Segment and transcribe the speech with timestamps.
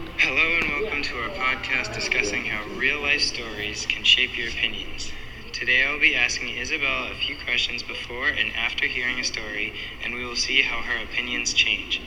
[0.00, 5.12] Hello and welcome to our podcast discussing how real life stories can shape your opinions.
[5.52, 9.74] Today I will be asking Isabella a few questions before and after hearing a story,
[10.02, 12.02] and we will see how her opinions change.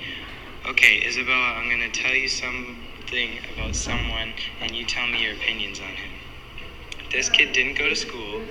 [0.67, 5.33] Okay, Isabella, I'm going to tell you something about someone, and you tell me your
[5.33, 6.11] opinions on him.
[7.11, 8.43] This kid didn't go to school.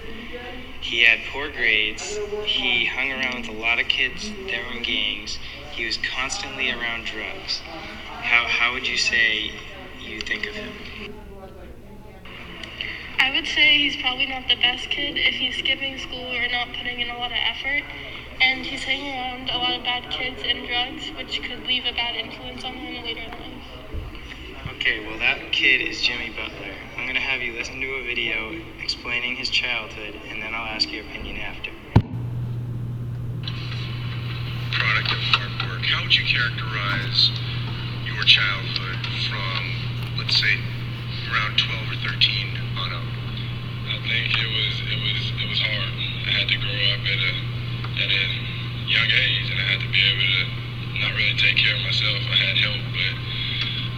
[0.81, 2.21] He had poor grades.
[2.43, 5.39] He hung around with a lot of kids that were in gangs.
[5.75, 7.59] He was constantly around drugs.
[8.23, 9.51] How, how would you say
[10.01, 10.73] you think of him?
[13.19, 16.69] I would say he's probably not the best kid if he's skipping school or not
[16.79, 17.83] putting in a lot of effort.
[18.41, 21.93] And he's hanging around a lot of bad kids and drugs, which could leave a
[21.93, 23.67] bad influence on him later in life.
[24.77, 26.75] Okay, well, that kid is Jimmy Butler.
[26.97, 30.67] I'm going to have you listen to a video explaining his childhood, and then I'll
[30.67, 31.71] ask your opinion after.
[34.85, 35.83] product of hard work.
[35.87, 37.31] How would you characterize
[38.11, 38.99] your childhood
[39.31, 39.61] from,
[40.19, 40.59] let's say,
[41.31, 43.07] around 12 or 13 on up?
[43.87, 45.95] I think it was it was it was hard.
[46.27, 47.33] I had to grow up at a
[48.03, 48.25] at a
[48.91, 50.43] young age, and I had to be able to
[51.07, 52.19] not really take care of myself.
[52.27, 53.15] I had help, but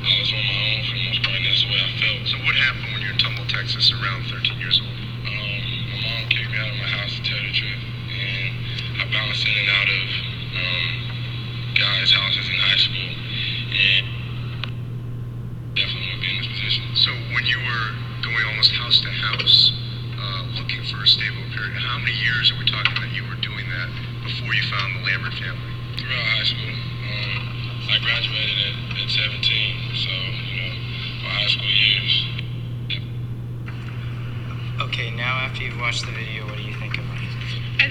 [0.04, 2.20] I was on my own for the most part, and that's the way I felt.
[2.28, 4.92] So what happened when you were in Tomball, Texas, around 13 years old?
[5.24, 5.56] Um,
[5.88, 7.80] my mom kicked me out of my house to tell the truth,
[8.12, 8.48] and
[9.00, 10.04] I bounced in and out of
[10.52, 11.05] um,
[11.76, 13.12] guys' houses in high school,
[13.76, 14.04] and
[15.76, 16.84] definitely would be in this position.
[16.96, 17.86] So when you were
[18.24, 19.72] going almost house to house,
[20.16, 23.36] uh, looking for a stable period, how many years are we talking that you were
[23.44, 23.88] doing that
[24.24, 25.72] before you found the Lambert family?
[26.00, 27.44] Throughout high school, um,
[27.92, 30.12] I graduated at, at 17, so
[30.48, 30.72] you know
[31.28, 32.12] my high school years.
[34.88, 36.48] Okay, now after you've watched the video,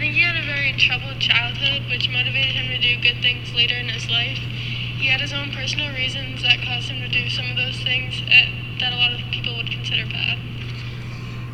[0.06, 3.73] think he had a very troubled childhood, which motivated him to do good things later
[3.73, 4.38] in his life.
[4.38, 8.22] He had his own personal reasons that caused him to do some of those things
[8.30, 10.38] eh, that a lot of people would consider bad.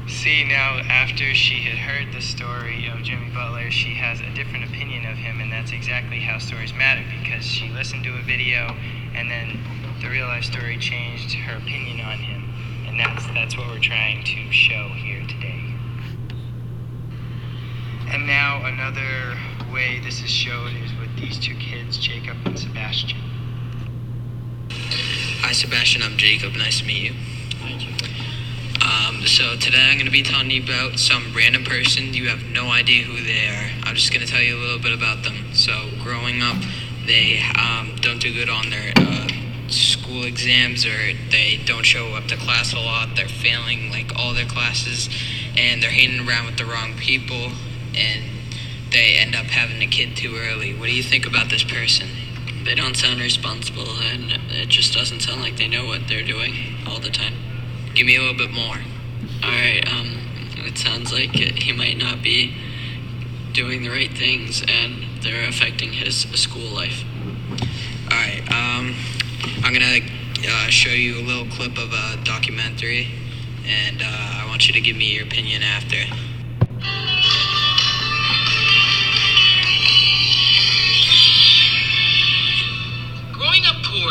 [0.05, 4.65] See, now after she had heard the story of Jimmy Butler, she has a different
[4.65, 8.75] opinion of him, and that's exactly how stories matter because she listened to a video
[9.15, 9.63] and then
[10.01, 12.51] the real life story changed her opinion on him.
[12.85, 15.70] And that's that's what we're trying to show here today.
[18.13, 19.37] And now another
[19.71, 23.17] way this is showed is with these two kids, Jacob and Sebastian.
[24.69, 26.03] Hi, Sebastian.
[26.03, 26.51] I'm Jacob.
[26.55, 27.13] Nice to meet you.
[27.61, 28.09] Hi, Jacob.
[28.83, 32.13] Um, so today I'm going to be telling you about some random person.
[32.13, 33.71] You have no idea who they are.
[33.87, 35.53] I'm just going to tell you a little bit about them.
[35.53, 35.71] So
[36.03, 36.57] growing up,
[37.05, 39.29] they um, don't do good on their uh,
[39.69, 43.15] school exams, or they don't show up to class a lot.
[43.15, 45.07] They're failing like all their classes,
[45.57, 47.51] and they're hanging around with the wrong people,
[47.95, 48.23] and
[48.91, 50.73] they end up having a kid too early.
[50.73, 52.09] What do you think about this person?
[52.63, 56.53] They don't sound responsible, and it just doesn't sound like they know what they're doing
[56.87, 57.33] all the time.
[57.95, 58.77] Give me a little bit more.
[59.43, 60.17] Alright, um,
[60.65, 62.53] it sounds like he might not be
[63.53, 67.03] doing the right things, and they're affecting his school life.
[68.05, 68.95] Alright, um,
[69.63, 70.01] I'm gonna
[70.47, 73.07] uh, show you a little clip of a documentary,
[73.65, 75.97] and uh, I want you to give me your opinion after.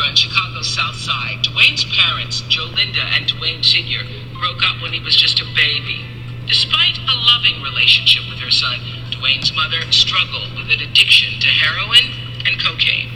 [0.01, 4.03] On Chicago's South Side, Dwyane's parents, Jolinda and Dwyane Sr.,
[4.39, 6.03] broke up when he was just a baby.
[6.47, 8.79] Despite a loving relationship with her son,
[9.11, 12.11] Dwyane's mother struggled with an addiction to heroin
[12.45, 13.09] and cocaine.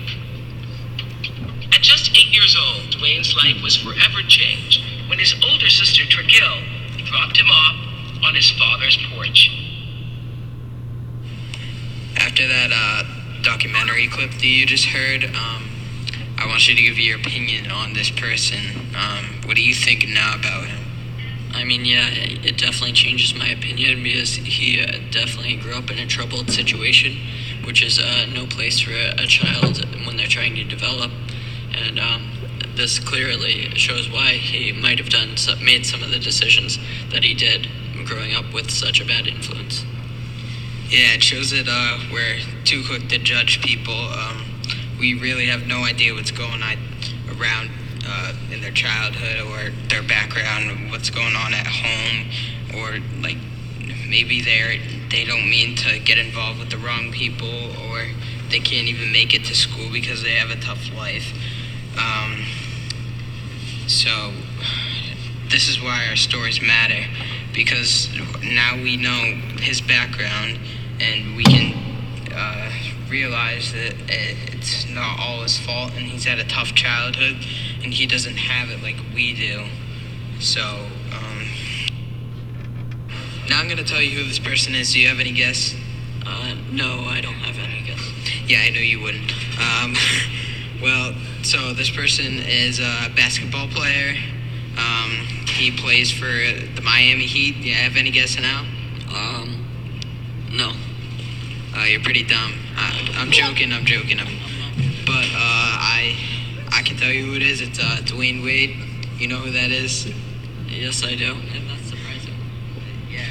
[1.73, 4.79] At just eight years old, Dwyane's life was forever changed
[5.09, 6.63] when his older sister, Tragil,
[7.03, 7.75] dropped him off
[8.23, 9.49] on his father's porch.
[12.15, 13.03] After that uh,
[13.41, 15.74] documentary clip that you just heard, um,
[16.37, 18.59] I want you to give your opinion on this person.
[18.95, 20.85] Um, what do you think now about him?
[21.53, 25.89] I mean, yeah, it it definitely changes my opinion because he uh, definitely grew up
[25.89, 27.17] in a troubled situation,
[27.63, 31.11] which is uh, no place for a, a child when they're trying to develop.
[31.73, 32.29] And um,
[32.75, 36.77] this clearly shows why he might have done made some of the decisions
[37.11, 37.69] that he did
[38.05, 39.85] growing up with such a bad influence.
[40.89, 43.93] Yeah, it shows that uh, we're too quick to judge people.
[43.93, 44.45] Um,
[44.99, 46.77] we really have no idea what's going on
[47.37, 47.69] around
[48.07, 52.29] uh, in their childhood or their background, what's going on at home,
[52.75, 53.37] or like
[54.07, 58.07] maybe they're they don't mean to get involved with the wrong people, or
[58.49, 61.33] they can't even make it to school because they have a tough life.
[61.97, 62.45] Um,
[63.87, 64.33] so
[65.49, 67.05] this is why our stories matter
[67.53, 68.09] because
[68.43, 70.59] now we know his background
[70.99, 71.73] and we can
[72.33, 72.69] uh,
[73.09, 77.37] realize that it's not all his fault and he's had a tough childhood
[77.83, 79.65] and he doesn't have it like we do.
[80.39, 81.47] So, um,
[83.49, 84.93] now I'm gonna tell you who this person is.
[84.93, 85.75] Do you have any guess?
[86.25, 88.01] Uh, no, I don't have any guess.
[88.47, 89.31] Yeah, I know you wouldn't.
[89.59, 89.95] Um,
[90.81, 91.13] well,
[91.43, 94.15] so this person is a basketball player.
[94.77, 95.11] Um,
[95.47, 97.61] he plays for the Miami Heat.
[97.61, 98.65] Do you have any guess now?
[99.15, 99.65] Um,
[100.51, 100.73] no.
[101.75, 102.53] Uh, you're pretty dumb.
[102.77, 103.73] I, I'm joking.
[103.73, 104.19] I'm joking.
[104.19, 104.27] I'm,
[105.05, 106.15] but uh, I
[106.71, 107.61] I can tell you who it is.
[107.61, 108.77] It's uh, Dwyane Wade.
[109.17, 110.07] You know who that is?
[110.67, 111.35] Yes, I do.
[111.35, 112.33] And that's surprising.
[113.09, 113.25] Yeah.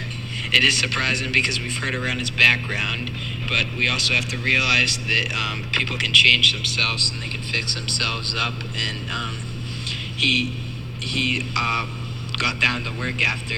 [0.52, 3.10] It is surprising because we've heard around his background,
[3.48, 7.42] but we also have to realize that um, people can change themselves and they can
[7.42, 8.54] fix themselves up.
[8.74, 9.36] And um,
[10.16, 10.46] he
[11.00, 11.86] he uh,
[12.38, 13.54] got down to work after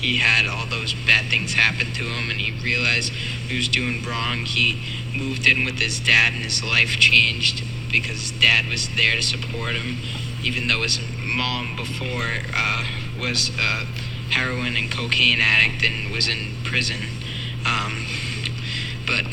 [0.00, 4.02] he had all those bad things happen to him, and he realized he was doing
[4.02, 4.38] wrong.
[4.46, 4.82] He
[5.14, 9.22] moved in with his dad, and his life changed because his dad was there to
[9.22, 9.98] support him,
[10.42, 12.84] even though his mom before uh,
[13.20, 13.84] was a
[14.32, 17.00] heroin and cocaine addict and was in prison.
[17.66, 18.06] Um,
[19.06, 19.24] but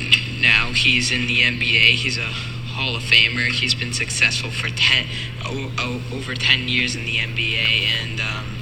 [0.42, 1.96] now he's in the NBA.
[1.96, 3.48] He's a Hall of Famer.
[3.48, 5.08] He's been successful for ten
[5.46, 8.58] o- o- over ten years in the NBA, and um,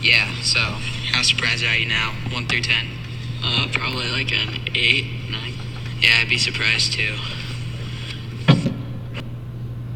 [0.00, 0.32] yeah.
[0.42, 2.14] So how surprised are you now?
[2.30, 2.88] One through ten.
[3.42, 5.54] Uh, probably like an eight, nine.
[6.00, 7.16] Yeah, I'd be surprised too.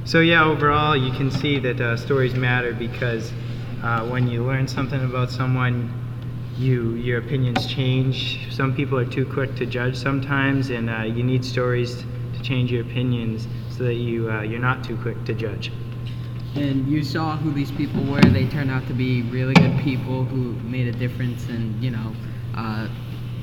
[0.04, 3.32] So yeah, overall, you can see that uh, stories matter because
[3.82, 5.92] uh, when you learn something about someone,
[6.58, 8.52] you your opinions change.
[8.52, 12.04] Some people are too quick to judge sometimes, and uh, you need stories
[12.34, 15.70] to change your opinions so that you uh, you're not too quick to judge.
[16.56, 18.20] And you saw who these people were.
[18.20, 22.12] They turned out to be really good people who made a difference in, you know,
[22.56, 22.88] uh,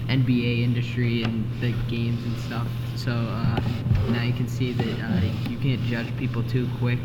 [0.07, 2.67] NBA industry and the games and stuff.
[2.95, 3.61] So uh,
[4.09, 6.99] now you can see that uh, you can't judge people too quick.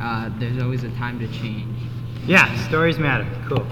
[0.00, 1.78] Uh, there's always a time to change.
[2.26, 3.26] Yeah, stories matter.
[3.48, 3.66] Cool.